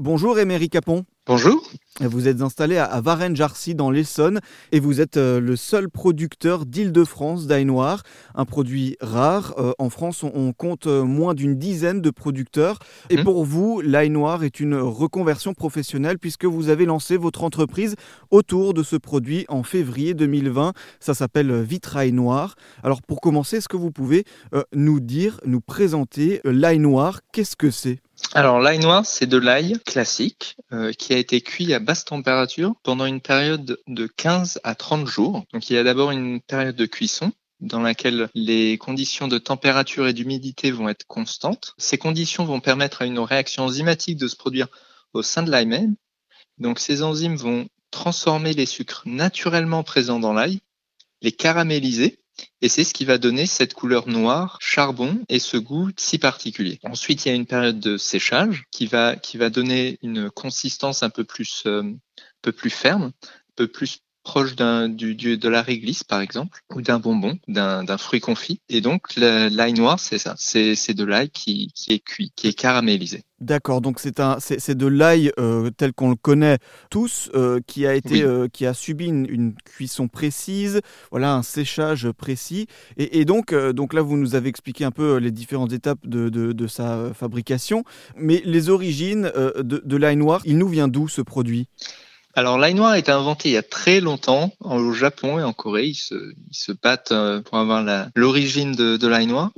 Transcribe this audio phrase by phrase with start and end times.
[0.00, 1.04] Bonjour Émeric Capon.
[1.26, 1.60] Bonjour.
[1.98, 4.38] Vous êtes installé à Varennes-Jarcy dans l'Essonne
[4.70, 8.04] et vous êtes euh, le seul producteur d'Île-de-France d'ail noir,
[8.36, 9.56] un produit rare.
[9.58, 12.78] Euh, en France, on compte euh, moins d'une dizaine de producteurs.
[13.10, 13.24] Et mhm.
[13.24, 17.96] pour vous, l'ail noir est une reconversion professionnelle puisque vous avez lancé votre entreprise
[18.30, 20.74] autour de ce produit en février 2020.
[21.00, 22.54] Ça s'appelle Vitrail Noir.
[22.84, 24.22] Alors pour commencer, est-ce que vous pouvez
[24.72, 27.98] nous dire, nous présenter l'ail noir Qu'est-ce que c'est?
[28.34, 32.74] Alors l'ail noir, c'est de l'ail classique euh, qui a été cuit à basse température
[32.82, 35.44] pendant une période de 15 à 30 jours.
[35.52, 40.06] Donc il y a d'abord une période de cuisson dans laquelle les conditions de température
[40.06, 41.74] et d'humidité vont être constantes.
[41.78, 44.68] Ces conditions vont permettre à une réaction enzymatique de se produire
[45.14, 45.96] au sein de l'ail même.
[46.58, 50.60] Donc ces enzymes vont transformer les sucres naturellement présents dans l'ail,
[51.22, 52.18] les caraméliser
[52.60, 56.80] et c'est ce qui va donner cette couleur noire, charbon et ce goût si particulier.
[56.84, 61.02] Ensuite, il y a une période de séchage qui va, qui va donner une consistance
[61.02, 61.96] un peu plus, euh, un
[62.42, 66.82] peu plus ferme, un peu plus proche d'un, du, de la réglisse, par exemple, ou
[66.82, 68.60] d'un bonbon, d'un, d'un fruit confit.
[68.68, 70.34] Et donc, l'ail noir, c'est ça.
[70.36, 73.22] C'est, c'est de l'ail qui, qui est cuit, qui est caramélisé.
[73.40, 76.58] D'accord, donc c'est un, c'est, de l'ail euh, tel qu'on le connaît
[76.90, 82.10] tous, euh, qui a été, euh, qui a subi une, cuisson précise, voilà, un séchage
[82.10, 82.66] précis.
[82.98, 86.28] Et, et donc, donc là, vous nous avez expliqué un peu les différentes étapes de,
[86.28, 87.82] de, de sa fabrication.
[88.14, 91.68] Mais les origines de, de l'ail noir, il nous vient d'où ce produit?
[92.38, 95.52] Alors l'ail noir a été inventé il y a très longtemps au Japon et en
[95.52, 95.86] Corée.
[95.86, 99.50] Ils se, battent euh, pour avoir l'origine de, de l'ail noir.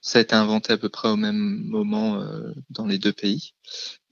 [0.00, 3.52] Ça a été inventé à peu près au même moment euh, dans les deux pays.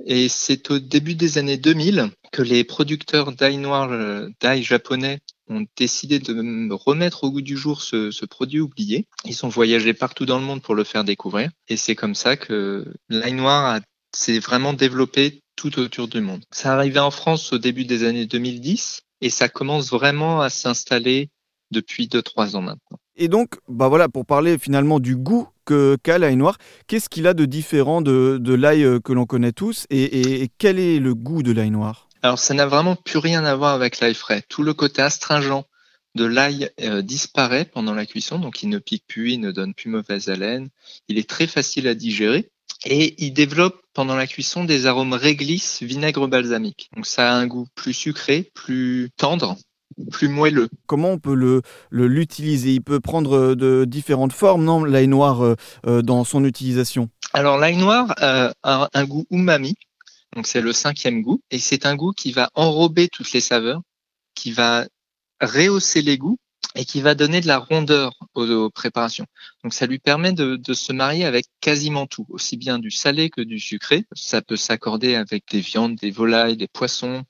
[0.04, 5.20] Et c'est au début des années 2000 que les producteurs d'ail noir, euh, d'ail japonais,
[5.48, 9.06] ont décidé de remettre au goût du jour ce, ce, produit oublié.
[9.24, 11.50] Ils ont voyagé partout dans le monde pour le faire découvrir.
[11.68, 13.80] Et c'est comme ça que l'ail noir
[14.14, 16.44] s'est vraiment développé tout autour du monde.
[16.52, 21.30] Ça arrivait en France au début des années 2010 et ça commence vraiment à s'installer
[21.72, 22.98] depuis 2-3 ans maintenant.
[23.16, 27.26] Et donc, bah voilà, pour parler finalement du goût que qu'a l'ail noir, qu'est-ce qu'il
[27.26, 31.00] a de différent de, de l'ail euh, que l'on connaît tous et, et, quel est
[31.00, 32.08] le goût de l'ail noir?
[32.22, 34.44] Alors ça n'a vraiment plus rien à voir avec l'ail frais.
[34.48, 35.64] Tout le côté astringent
[36.14, 39.74] de l'ail euh, disparaît pendant la cuisson, donc il ne pique plus, il ne donne
[39.74, 40.68] plus mauvaise haleine,
[41.08, 42.48] il est très facile à digérer
[42.84, 46.90] et il développe pendant la cuisson des arômes réglisse, vinaigre balsamique.
[46.94, 49.56] Donc ça a un goût plus sucré, plus tendre,
[50.10, 50.68] plus moelleux.
[50.86, 52.74] Comment on peut le l'utiliser?
[52.74, 55.54] Il peut prendre de différentes formes, non L'ail noir euh,
[55.86, 57.08] euh, dans son utilisation?
[57.32, 59.74] Alors l'ail noir a un goût umami,
[60.34, 63.82] donc c'est le cinquième goût, et c'est un goût qui va enrober toutes les saveurs,
[64.34, 64.86] qui va
[65.40, 66.38] rehausser les goûts
[66.74, 69.26] et qui va donner de la rondeur aux, préparations.
[69.64, 73.30] Donc ça lui permet de, de, se marier avec quasiment tout, aussi bien du salé
[73.30, 74.04] que du sucré.
[74.12, 77.24] Ça peut s'accorder avec des viandes, des volailles, des poissons,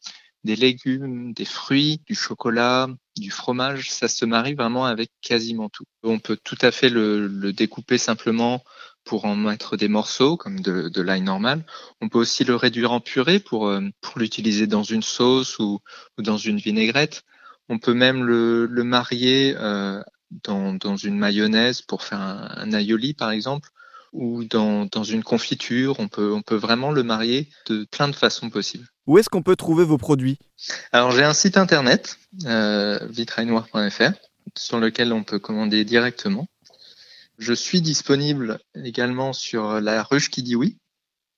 [0.44, 3.90] des légumes, des fruits, du chocolat, du fromage.
[3.90, 5.84] Ça se marie vraiment avec quasiment tout.
[6.02, 8.62] On peut tout à fait le, le découper simplement
[9.04, 11.64] pour en mettre des morceaux comme de, de l'ail normal.
[12.02, 15.80] On peut aussi le réduire en purée pour, euh, pour l'utiliser dans une sauce ou,
[16.18, 17.24] ou dans une vinaigrette.
[17.68, 20.02] On peut même le, le marier euh,
[20.44, 23.70] dans, dans, une mayonnaise pour faire un, un aioli, par exemple,
[24.12, 26.00] ou dans, dans, une confiture.
[26.00, 28.86] On peut, on peut vraiment le marier de plein de façons possibles.
[29.06, 30.38] Où est-ce qu'on peut trouver vos produits?
[30.92, 34.12] Alors j'ai un site internet, euh, vitrailnoir.fr,
[34.56, 36.46] sur lequel on peut commander directement.
[37.38, 40.78] Je suis disponible également sur la ruche qui dit oui,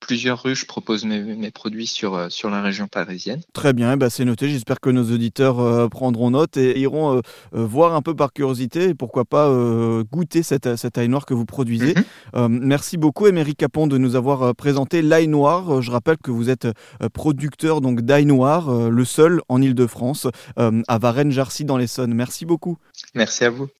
[0.01, 3.39] plusieurs ruches proposent mes, mes, produits sur, euh, sur la région parisienne.
[3.53, 4.49] Très bien, bah c'est noté.
[4.49, 7.21] J'espère que nos auditeurs euh, prendront note et iront euh,
[7.55, 11.25] euh, voir un peu par curiosité et pourquoi pas euh, goûter cette, cette ail noir
[11.25, 11.93] que vous produisez.
[11.93, 12.03] Mm
[12.33, 12.59] -hmm.
[12.61, 15.81] merci beaucoup, Émeric Capon, de nous avoir présenté l'ail noir.
[15.81, 16.67] Je rappelle que vous êtes
[17.13, 20.27] producteur donc d'ail noir, le seul en Ile-de-France,
[20.93, 22.13] à Varennes-Jarcy dans l'Essonne.
[22.13, 22.77] Merci beaucoup.
[23.15, 23.69] Merci à vous.